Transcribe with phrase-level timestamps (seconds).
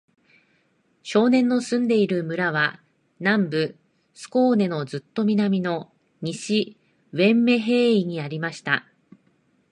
[1.03, 2.81] 少年の住んでいる村は、
[3.19, 3.77] 南部
[4.15, 5.91] スコーネのずっと南の、
[6.23, 6.75] 西
[7.13, 8.87] ヴェンメンヘーイにありました。